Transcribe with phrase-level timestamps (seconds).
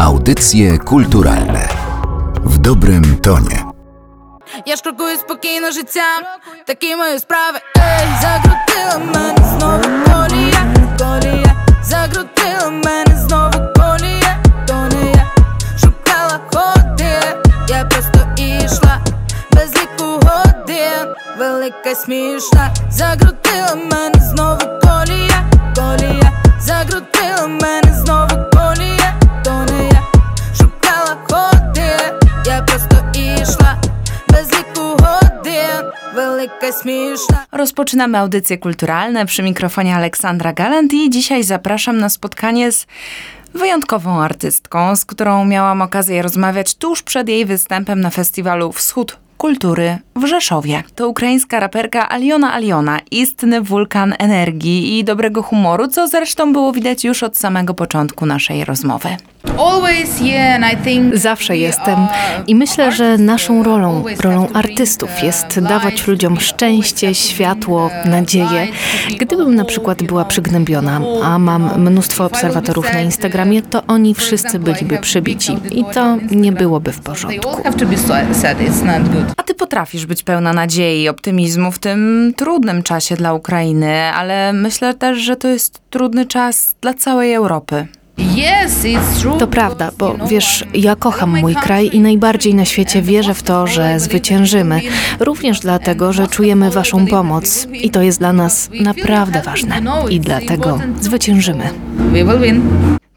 [0.00, 1.68] Audycje kulturalne.
[2.44, 3.64] W dobrym tonie.
[4.66, 6.22] Я ж крокую спокійно життям,
[6.66, 7.58] такі мої справи.
[7.76, 15.26] Ей, закрутила мене знову колія, колія, закрутила мене знову колія, то не я
[15.80, 17.14] шукала ходи,
[17.68, 18.98] я просто ішла
[19.52, 28.99] без ліку годин, велика смішна, закрутила мене знову колія, колія, закрутила мене знову колія,
[32.66, 33.76] prosto išla
[34.32, 35.84] Bez liku hodin,
[37.52, 42.86] Rozpoczynamy audycje kulturalne przy mikrofonie Aleksandra Galant i dzisiaj zapraszam na spotkanie z
[43.54, 49.98] wyjątkową artystką, z którą miałam okazję rozmawiać tuż przed jej występem na festiwalu Wschód Kultury
[50.16, 50.82] w Rzeszowie.
[50.94, 57.04] To ukraińska raperka Aliona Aliona, istny wulkan energii i dobrego humoru, co zresztą było widać
[57.04, 59.08] już od samego początku naszej rozmowy.
[61.14, 61.98] Zawsze jestem
[62.46, 68.68] i myślę, że naszą rolą, rolą artystów jest dawać ludziom szczęście, światło, nadzieję.
[69.18, 74.98] Gdybym na przykład była przygnębiona, a mam mnóstwo obserwatorów na Instagramie, to oni wszyscy byliby
[74.98, 77.50] przybici i to nie byłoby w porządku.
[79.36, 84.52] A ty potrafisz być pełna nadziei i optymizmu w tym trudnym czasie dla Ukrainy, ale
[84.52, 87.86] myślę też, że to jest trudny czas dla całej Europy.
[89.38, 93.66] To prawda, bo wiesz, ja kocham mój kraj i najbardziej na świecie wierzę w to,
[93.66, 94.80] że zwyciężymy.
[95.20, 99.80] Również dlatego, że czujemy Waszą pomoc i to jest dla nas naprawdę ważne.
[100.10, 101.70] I dlatego zwyciężymy.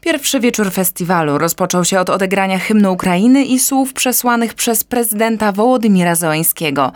[0.00, 6.14] Pierwszy wieczór festiwalu rozpoczął się od odegrania hymnu Ukrainy i słów przesłanych przez prezydenta Wołodymira
[6.14, 6.92] Zełańskiego.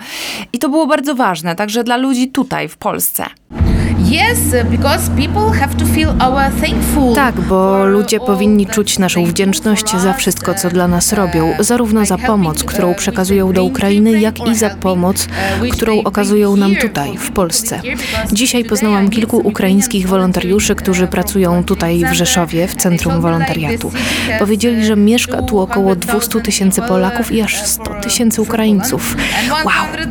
[0.52, 3.24] I to było bardzo ważne także dla ludzi tutaj, w Polsce.
[7.14, 12.18] Tak, bo ludzie powinni czuć naszą wdzięczność za wszystko, co dla nas robią, zarówno za
[12.18, 15.28] pomoc, którą przekazują do Ukrainy, jak i za pomoc,
[15.72, 17.80] którą okazują nam tutaj, w Polsce.
[18.32, 23.92] Dzisiaj poznałam kilku ukraińskich wolontariuszy, którzy pracują tutaj w Rzeszowie, w Centrum Wolontariatu.
[24.38, 29.16] Powiedzieli, że mieszka tu około 200 tysięcy Polaków i aż 100 tysięcy Ukraińców.
[29.50, 29.64] Wow,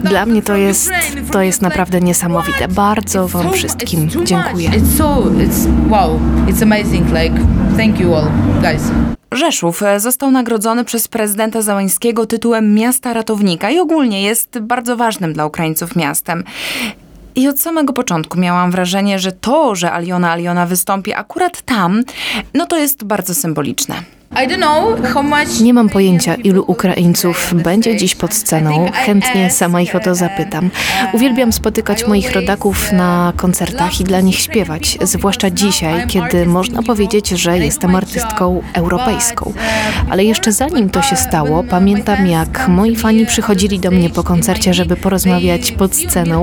[0.04, 0.92] dla mnie to jest,
[1.32, 2.68] to jest naprawdę niesamowite.
[2.68, 3.77] Bardzo Wam wszystkim
[4.24, 4.70] dziękuję.
[4.70, 7.08] It's so, it's wow, it's amazing.
[7.10, 7.36] Like,
[7.78, 8.28] thank you all,
[8.62, 8.82] guys.
[9.32, 15.34] Rzeszów e, został nagrodzony przez prezydenta Załańskiego tytułem Miasta Ratownika i ogólnie jest bardzo ważnym
[15.34, 16.44] dla Ukraińców miastem.
[17.36, 22.04] I od samego początku miałam wrażenie, że to, że Aliona Aliona wystąpi akurat tam,
[22.54, 23.96] no to jest bardzo symboliczne.
[25.62, 28.90] Nie mam pojęcia, ilu Ukraińców będzie dziś pod sceną.
[28.94, 30.70] Chętnie sama ich o to zapytam.
[31.14, 37.30] Uwielbiam spotykać moich rodaków na koncertach i dla nich śpiewać, zwłaszcza dzisiaj, kiedy można powiedzieć,
[37.30, 39.54] że jestem artystką europejską.
[40.10, 44.74] Ale jeszcze zanim to się stało, pamiętam jak moi fani przychodzili do mnie po koncercie,
[44.74, 46.42] żeby porozmawiać pod sceną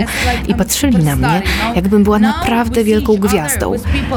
[0.49, 1.43] i patrzyli na mnie,
[1.75, 3.73] jakbym była naprawdę wielką gwiazdą.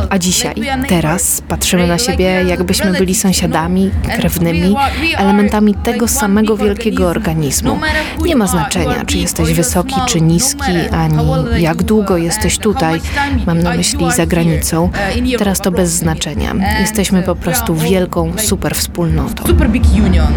[0.09, 0.55] A dzisiaj,
[0.87, 3.66] teraz patrzymy na siebie, jakbyśmy byli sąsiadami
[4.15, 4.75] krewnymi,
[5.17, 7.79] elementami tego samego wielkiego organizmu.
[8.25, 11.17] Nie ma znaczenia, czy jesteś wysoki, czy niski, ani
[11.61, 13.01] jak długo jesteś tutaj,
[13.47, 14.89] mam na myśli za granicą.
[15.37, 16.53] Teraz to bez znaczenia.
[16.79, 19.45] Jesteśmy po prostu wielką, super wspólnotą.
[19.47, 20.33] Super big union.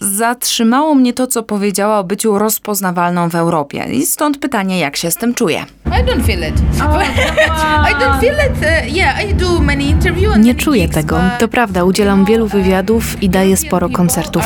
[0.00, 3.86] Zatrzymało mnie to, co powiedziała o byciu rozpoznawalną w Europie.
[3.92, 5.64] I stąd pytanie, jak się z tym czuję.
[5.92, 6.54] I don't feel it.
[7.90, 8.92] I don't feel it.
[8.92, 10.34] Yeah, I do many interviews.
[10.34, 11.20] and Nie many czuję tego.
[11.38, 14.42] To prawda, udzielam wielu wywiadów i daję sporo koncertów.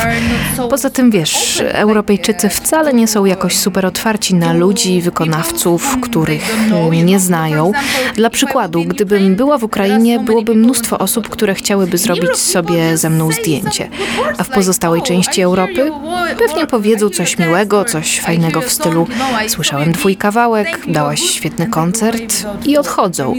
[0.69, 6.55] Poza tym wiesz, Europejczycy wcale nie są jakoś super otwarci na ludzi, wykonawców, których
[7.03, 7.71] nie znają.
[8.15, 13.31] Dla przykładu, gdybym była w Ukrainie, byłoby mnóstwo osób, które chciałyby zrobić sobie ze mną
[13.31, 13.89] zdjęcie.
[14.37, 15.91] A w pozostałej części Europy
[16.39, 19.07] pewnie powiedzą coś miłego, coś fajnego w stylu
[19.47, 23.35] słyszałem twój kawałek, dałaś świetny koncert i odchodzą.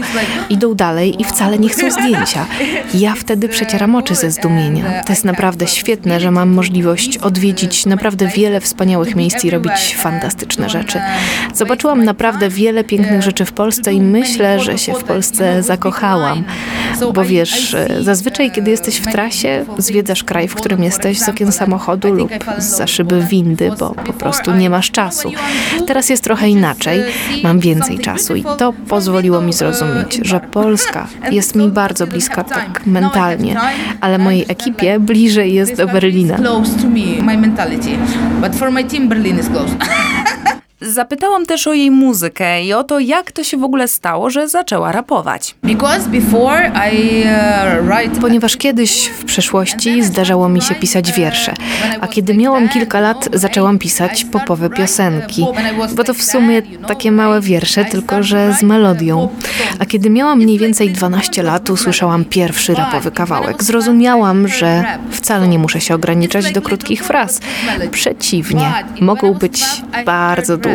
[0.49, 2.45] Idą dalej i wcale nie chcą zdjęcia.
[2.93, 5.03] Ja wtedy przecieram oczy ze zdumienia.
[5.03, 10.69] To jest naprawdę świetne, że mam możliwość odwiedzić naprawdę wiele wspaniałych miejsc i robić fantastyczne
[10.69, 11.01] rzeczy.
[11.53, 16.43] Zobaczyłam naprawdę wiele pięknych rzeczy w Polsce i myślę, że się w Polsce zakochałam.
[17.13, 22.13] Bo wiesz, zazwyczaj kiedy jesteś w trasie, zwiedzasz kraj, w którym jesteś z okien samochodu
[22.13, 25.31] lub za szyby windy, bo po prostu nie masz czasu.
[25.87, 27.03] Teraz jest trochę inaczej.
[27.43, 32.85] Mam więcej czasu i to pozwoliło mi zrozumieć, że Polska jest mi bardzo bliska tak
[32.85, 33.55] mentalnie,
[34.01, 36.37] ale mojej ekipie bliżej jest do Berlina.
[40.83, 44.47] Zapytałam też o jej muzykę i o to, jak to się w ogóle stało, że
[44.47, 45.55] zaczęła rapować.
[45.63, 51.53] Because before I uh, write Ponieważ kiedyś w przeszłości zdarzało mi się pisać wiersze,
[52.01, 55.45] a kiedy miałam kilka lat, zaczęłam pisać popowe piosenki,
[55.95, 59.29] bo to w sumie takie małe wiersze, tylko że z melodią.
[59.79, 63.63] A kiedy miałam mniej więcej 12 lat, usłyszałam pierwszy rapowy kawałek.
[63.63, 67.39] Zrozumiałam, że wcale nie muszę się ograniczać do krótkich fraz.
[67.91, 69.63] Przeciwnie, mogą być
[70.05, 70.72] bardzo długie.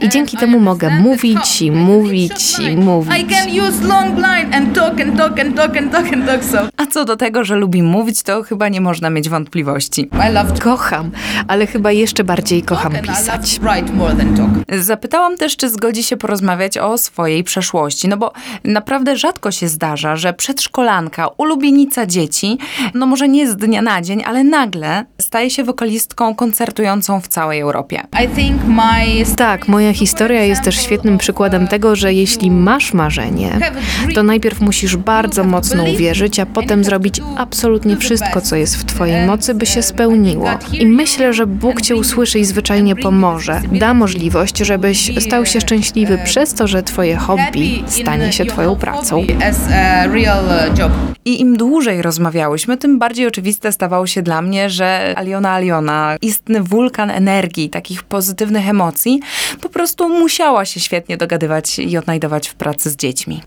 [0.00, 3.10] I dzięki temu mogę mówić i mówić i mówić.
[3.30, 6.58] can use long line and talk and talk and talk and talk and talk so
[6.76, 10.08] A co do tego, że lubi mówić, to chyba nie można mieć wątpliwości.
[10.60, 11.10] Kocham,
[11.48, 13.60] ale chyba jeszcze bardziej kocham pisać.
[14.78, 18.32] Zapytałam też, czy zgodzi się porozmawiać o swojej przeszłości, no bo
[18.64, 22.58] naprawdę rzadko się zdarza, że przedszkolanka, ulubienica dzieci,
[22.94, 27.60] no może nie z dnia na dzień, ale nagle staje się wokalistką koncertującą w całej
[27.60, 28.02] Europie.
[28.24, 33.58] I think my Tak, moja historia jest też świetnym przykładem tego, że jeśli masz marzenie,
[34.14, 39.26] to najpierw musisz bardzo mocno uwierzyć, a potem zrobić absolutnie wszystko, co jest w Twojej
[39.26, 40.50] mocy, by się spełniło.
[40.72, 43.60] I myślę, że Bóg Cię usłyszy i zwyczajnie pomoże.
[43.72, 49.26] Da możliwość, żebyś stał się szczęśliwy przez to, że Twoje hobby stanie się Twoją pracą.
[51.24, 56.62] I im dłużej rozmawiałyśmy, tym bardziej oczywiste stawało się dla mnie, że Aliona Aliona, istny
[56.62, 59.05] wulkan energii, takich pozytywnych emocji,
[59.60, 63.42] po prostu musiała się świetnie dogadywać i odnajdować w pracy z dziećmi.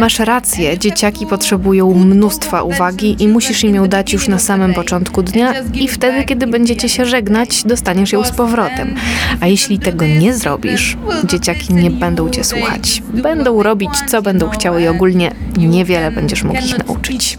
[0.00, 5.22] Masz rację, dzieciaki potrzebują mnóstwa uwagi i musisz im ją dać już na samym początku
[5.22, 8.94] dnia i wtedy, kiedy będziecie się żegnać, dostaniesz ją z powrotem.
[9.40, 13.02] A jeśli tego nie zrobisz, dzieciaki nie będą cię słuchać.
[13.14, 17.38] Będą robić, co będą chciały i ogólnie niewiele będziesz mógł ich nauczyć.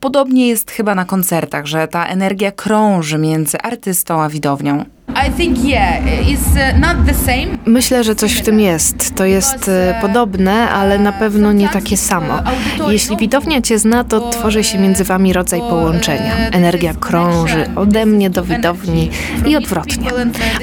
[0.00, 4.84] Podobnie jest chyba na koncertach, że ta energia krąży między artystą a widownią.
[5.16, 5.46] Uh.
[7.66, 9.14] Myślę, że coś w tym jest.
[9.14, 12.42] To jest e, podobne, ale na pewno nie takie samo.
[12.88, 16.36] Jeśli widownia cię zna, to tworzy się między wami rodzaj połączenia.
[16.52, 19.10] Energia krąży ode mnie do widowni
[19.46, 20.10] i odwrotnie.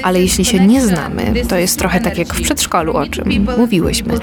[0.02, 4.14] Ale jeśli się nie znamy, to jest trochę tak jak w przedszkolu, o czym mówiłyśmy.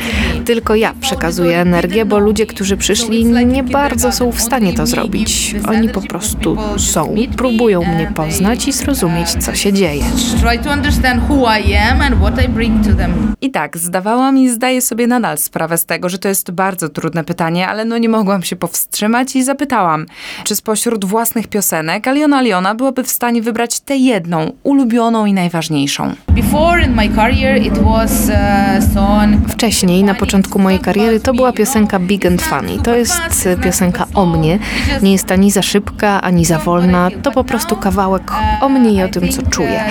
[0.45, 5.55] Tylko ja przekazuję energię, bo ludzie, którzy przyszli, nie bardzo są w stanie to zrobić.
[5.67, 10.03] Oni po prostu są, próbują mnie poznać i zrozumieć, co się dzieje.
[10.41, 13.35] Try to understand who I am and what I bring to them.
[13.41, 17.23] I tak, zdawałam i zdaję sobie nadal sprawę z tego, że to jest bardzo trudne
[17.23, 20.05] pytanie, ale no nie mogłam się powstrzymać i zapytałam,
[20.43, 26.13] czy spośród własnych piosenek Aliona Aliona byłaby w stanie wybrać tę jedną, ulubioną i najważniejszą.
[26.27, 29.49] Before in my career, it was a song.
[29.49, 32.79] Wcześniej, na początku mojej kariery, to była piosenka Big and Funny.
[32.83, 34.59] To jest e, piosenka o mnie.
[35.01, 37.09] Nie jest ani za szybka, ani za wolna.
[37.23, 38.31] To po prostu kawałek
[38.61, 39.83] o mnie i o tym, co czuję.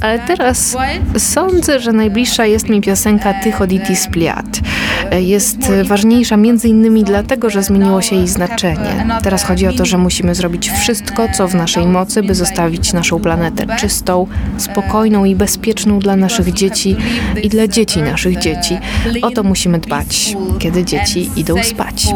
[0.00, 0.76] Ale teraz
[1.18, 4.60] sądzę, że najbliższa jest mi piosenka Ty choditi spliat.
[5.20, 9.06] Jest ważniejsza między innymi dlatego, że zmieniło się jej znaczenie.
[9.22, 13.20] Teraz chodzi o to, że musimy zrobić wszystko, co w naszej mocy, by zostawić naszą
[13.20, 14.26] planetę czystą,
[14.58, 16.96] spokojną i bezpieczną dla naszych dzieci
[17.42, 18.78] i dla dzieci naszych dzieci.
[19.22, 22.06] O to musimy dbać, kiedy dzieci idą spać.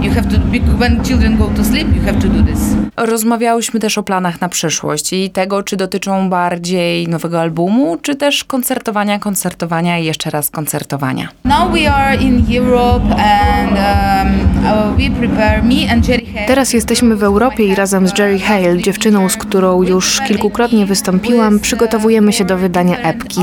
[0.00, 0.36] You have to,
[0.78, 2.60] when children go to sleep, you have to do this.
[2.96, 8.44] Rozmawiałyśmy też o planach na przyszłość i tego, czy dotyczą bardziej nowego albumu, czy też
[8.44, 11.28] koncertowania, koncertowania i jeszcze raz koncertowania.
[11.44, 16.46] Now we are in Europe and um, uh, we prepare, me and Jerry Hale.
[16.46, 21.60] Teraz jesteśmy w Europie i razem z Jerry Hale, dziewczyną, z którą już kilkukrotnie wystąpiłam,
[21.60, 23.40] przygotowujemy się do wydania epki.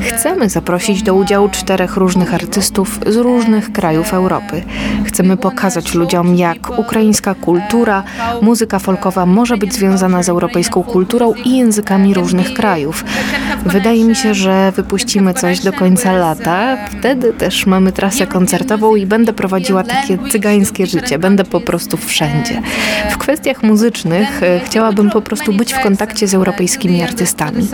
[0.00, 4.62] Chcemy zaprosić do udziału czterech różnych artystów z różnych krajów Europy.
[5.04, 8.02] Chcemy pokazać ludziom, jak ukraińska kultura,
[8.42, 13.04] muzyka folkowa może być związana z europejską kulturą i językami różnych krajów.
[13.66, 16.76] Wydaje mi się, że wypuścimy coś do końca lata.
[16.98, 21.18] Wtedy też mamy trasę koncertową i będę prowadziła takie cygańskie życie.
[21.18, 22.62] Będę po prostu wszędzie.
[23.10, 27.68] W kwestiach muzycznych e, chciałabym po prostu być w kontakcie z europejskimi artystami.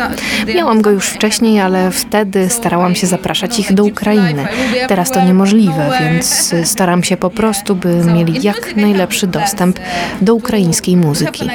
[0.54, 4.46] Miałam go już wcześniej, ale wtedy starałam się zapraszać ich do Ukrainy.
[4.88, 9.78] Teraz to niemożliwe, więc e, staram się po prostu, by mieli jak najlepszy dostęp
[10.20, 11.48] do ukraińskiej muzyki.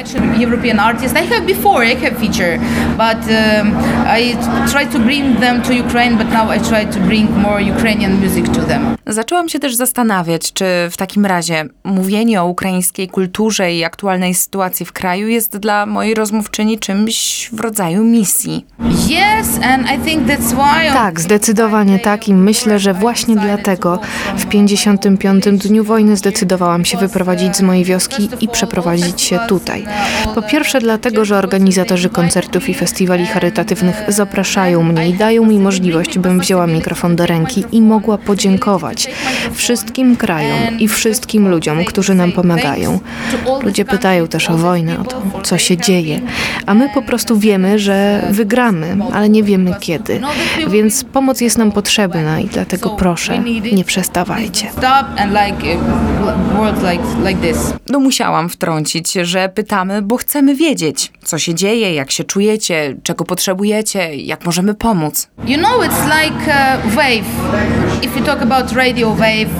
[8.70, 8.96] Um.
[9.06, 14.86] Zaczęłam się też zastanawiać, czy w takim razie mówienie o ukraińskiej kulturze i aktualnej sytuacji
[14.86, 18.66] w kraju jest dla mojej rozmówczyni czymś w rodzaju misji.
[20.92, 24.00] Tak, zdecydowanie tak i myślę, że właśnie dlatego
[24.36, 25.44] w 55.
[25.44, 29.84] dniu wojny zdecydowałam zdecydowałam się wyprowadzić z mojej wioski i przeprowadzić się tutaj.
[30.34, 36.18] Po pierwsze dlatego, że organizatorzy koncertów i festiwali charytatywnych zapraszają mnie i dają mi możliwość,
[36.18, 39.10] bym wzięła mikrofon do ręki i mogła podziękować
[39.52, 43.00] wszystkim krajom i wszystkim ludziom, którzy nam pomagają.
[43.62, 46.20] Ludzie pytają też o wojnę, o to, co się dzieje,
[46.66, 50.20] a my po prostu wiemy, że wygramy, ale nie wiemy kiedy.
[50.68, 54.68] Więc pomoc jest nam potrzebna i dlatego proszę, nie przestawajcie.
[56.28, 57.74] And like like like this.
[57.88, 63.24] No musiałam wtrącić, że pytamy, bo chcemy wiedzieć, co się dzieje, jak się czujecie, czego
[63.24, 65.28] potrzebujecie, jak możemy pomóc.
[65.46, 67.26] You know, it's like a wave.
[68.02, 69.50] If you talk about radio wave,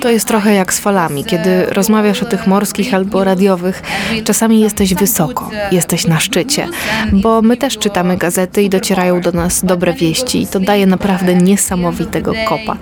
[0.00, 1.24] To jest trochę jak z falami.
[1.24, 3.82] Kiedy rozmawiasz o tych morskich albo radiowych,
[4.24, 6.68] czasami jesteś wysoko, jesteś na szczycie,
[7.12, 11.34] bo my też czytamy gazety i docierają do nas dobre wieści i to daje naprawdę
[11.34, 12.76] niesamowitego kopa.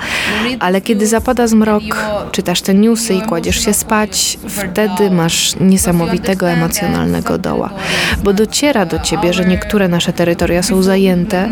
[0.61, 1.82] Ale kiedy zapada zmrok,
[2.32, 7.70] czytasz te newsy i kładziesz się spać, wtedy masz niesamowitego emocjonalnego doła,
[8.25, 11.49] bo dociera do ciebie, że niektóre nasze terytoria są zajęte,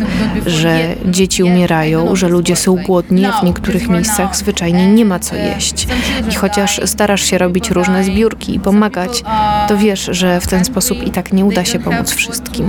[0.46, 5.36] że dzieci umierają, że ludzie są głodni, a w niektórych miejscach zwyczajnie nie ma co
[5.36, 5.86] jeść.
[6.30, 9.22] I chociaż starasz się robić różne zbiórki i pomagać,
[9.68, 12.68] to wiesz, że w ten sposób i tak nie uda się pomóc wszystkim.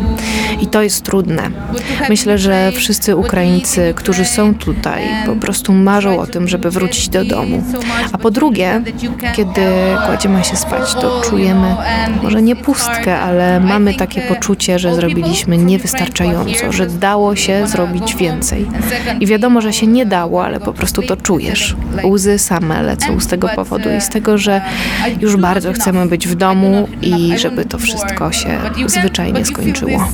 [0.62, 1.44] I to jest trudne.
[2.10, 7.26] Myślę, że wszyscy Ukraińcy, którzy są tutaj, po prostu marzą o tym, żeby wrócić do
[7.26, 7.64] domu.
[8.12, 8.82] A po drugie,
[9.36, 9.62] kiedy
[10.06, 11.76] kładziemy się spać, to czujemy
[12.24, 18.68] może nie pustkę, ale mamy takie poczucie, że zrobiliśmy niewystarczająco, że dało się zrobić więcej.
[19.20, 21.76] I wiadomo, że się nie dało, ale po prostu to czujesz.
[22.04, 24.62] Łzy same lecą z tego powodu i z tego, że
[25.22, 30.08] już bardzo chcemy być w domu i żeby to wszystko się zwyczajnie skończyło.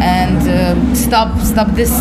[0.00, 1.92] And uh, stop stop this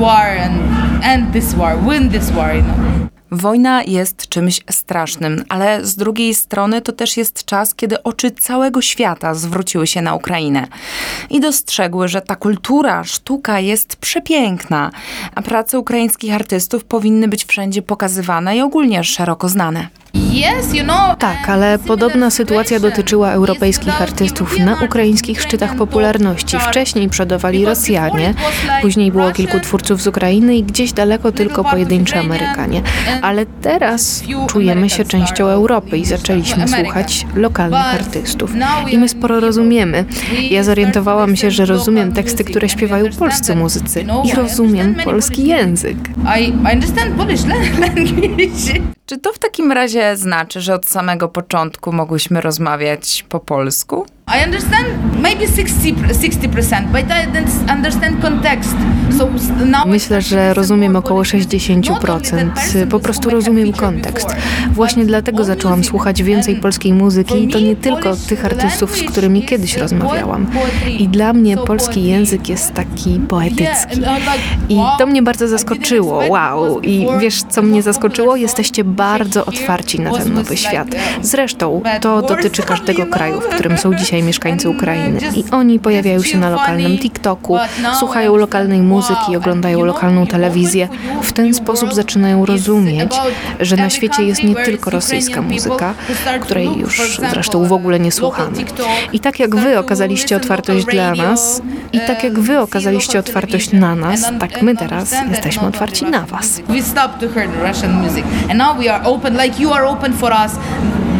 [0.00, 0.56] war and
[1.02, 2.56] end this war, win this war.
[2.56, 2.91] You know.
[3.32, 8.82] Wojna jest czymś strasznym, ale z drugiej strony to też jest czas, kiedy oczy całego
[8.82, 10.66] świata zwróciły się na Ukrainę
[11.30, 14.90] i dostrzegły, że ta kultura, sztuka jest przepiękna,
[15.34, 20.01] a prace ukraińskich artystów powinny być wszędzie pokazywane i ogólnie szeroko znane.
[21.18, 26.56] Tak, ale podobna sytuacja dotyczyła europejskich artystów na ukraińskich szczytach popularności.
[26.58, 28.34] Wcześniej przodowali Rosjanie,
[28.82, 32.82] później było kilku twórców z Ukrainy i gdzieś daleko tylko pojedynczy Amerykanie.
[33.22, 38.52] Ale teraz czujemy się częścią Europy i zaczęliśmy słuchać lokalnych artystów.
[38.90, 40.04] I my sporo rozumiemy.
[40.50, 45.98] Ja zorientowałam się, że rozumiem teksty, które śpiewają polscy muzycy i rozumiem polski język.
[46.40, 47.44] I, I understand Polish
[47.80, 49.01] language.
[49.12, 54.06] Czy to w takim razie znaczy, że od samego początku mogłyśmy rozmawiać po polsku?
[54.28, 54.86] I understand
[55.22, 58.74] maybe 60 60%, but I don't understand context.
[59.18, 62.86] So s- now Myślę, że rozumiem około 60%.
[62.90, 64.26] Po prostu rozumiem kontekst.
[64.72, 69.42] Właśnie dlatego zaczęłam słuchać więcej polskiej muzyki i to nie tylko tych artystów, z którymi
[69.42, 70.46] kiedyś rozmawiałam.
[70.98, 74.00] I dla mnie polski język jest taki poetycki.
[74.68, 76.22] I to mnie bardzo zaskoczyło.
[76.28, 76.80] Wow!
[76.80, 78.36] I wiesz, co mnie zaskoczyło?
[78.36, 80.88] Jesteście bardzo otwarci na ten nowy świat.
[81.22, 85.18] Zresztą to dotyczy każdego kraju, w którym są dzisiaj mieszkańcy Ukrainy.
[85.36, 87.58] I oni pojawiają się na lokalnym TikToku,
[87.98, 90.88] słuchają lokalnej muzyki, oglądają lokalną telewizję.
[91.22, 93.12] W ten sposób zaczynają rozumieć,
[93.60, 95.94] że na świecie jest nie tylko rosyjska muzyka,
[96.40, 98.56] której już zresztą w ogóle nie słuchamy.
[99.12, 103.94] I tak jak wy okazaliście otwartość dla nas, i tak jak wy okazaliście otwartość na
[103.94, 106.60] nas, tak my teraz jesteśmy otwarci na was.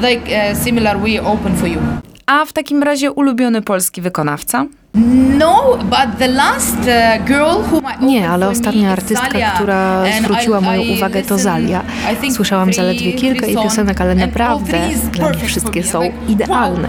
[0.03, 2.12] like you uh, similar we open for you.
[2.26, 4.67] A w takim razie ulubiony polski wykonawca?
[4.95, 6.77] No, but the last
[7.27, 11.83] girl who I Nie, ale ostatnia artystka, która zwróciła moją uwagę, to Zalia.
[12.33, 16.89] Słyszałam zaledwie kilka jej piosenek, ale naprawdę dla mnie wszystkie są idealne.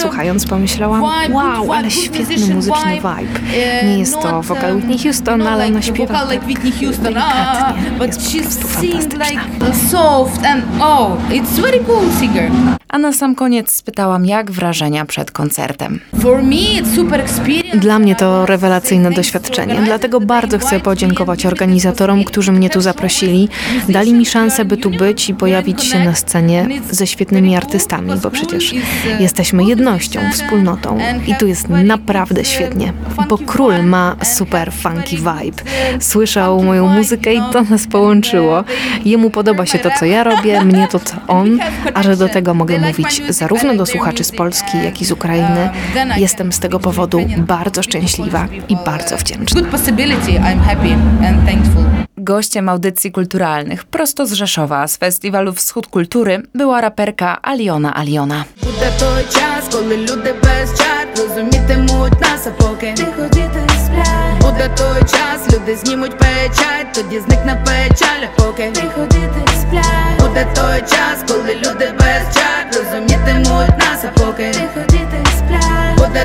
[0.00, 1.02] Słuchając pomyślałam,
[1.32, 3.40] wow, ale świetny muzyczny vibe.
[3.84, 7.74] Nie jest to wokal um, Whitney Houston, ale ona śpiewa tak like Whitney Houston, ah,
[7.74, 7.98] delikatnie.
[7.98, 9.90] but Jest po prostu fantastyczna.
[9.90, 12.50] soft and oh, it's very cool singer.
[12.88, 16.00] A na sam koniec spytałam, jak wrażenia przed koncertem.
[16.22, 17.39] For me, it's super experience.
[17.74, 23.48] Dla mnie to rewelacyjne doświadczenie, dlatego bardzo chcę podziękować organizatorom, którzy mnie tu zaprosili.
[23.88, 28.30] Dali mi szansę, by tu być i pojawić się na scenie ze świetnymi artystami, bo
[28.30, 28.74] przecież
[29.20, 32.92] jesteśmy jednością, wspólnotą i tu jest naprawdę świetnie,
[33.28, 35.62] bo król ma super funky vibe.
[36.00, 38.64] Słyszał moją muzykę i to nas połączyło.
[39.04, 41.58] Jemu podoba się to, co ja robię, mnie to, co on,
[41.94, 45.70] a że do tego mogę mówić zarówno do słuchaczy z Polski, jak i z Ukrainy,
[46.16, 49.61] jestem z tego powodu bardzo szczęśliwa i bardzo wdzięczna.
[49.61, 50.31] Good possibility.
[50.31, 50.93] I'm happy
[51.27, 51.83] and thankful.
[52.17, 58.43] Gościem audycji kulturalnych prosto z Rzeszowa z festiwalu Wschód Kultury była raperka Aliona Aliona.
[58.63, 64.41] Буде той час, коли люди без чат розумітимуть нас, а поки тихо діти сплять.
[64.41, 70.19] Буде той час, люди знімуть печать, тоді зникне печаль, а поки тихо діти сплять.
[70.19, 74.78] Буде той час, коли люди без чат розумітимуть нас, а поки тихо діти сплять.
[74.78, 74.78] Буде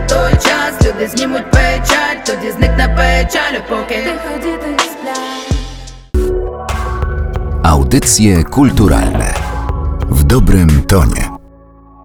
[0.08, 5.50] той час, люди знімуть печать, тоді зникне печаль, а поки тихо діти сплять.
[7.62, 9.34] Audycje kulturalne
[10.10, 11.33] w dobrym tonie.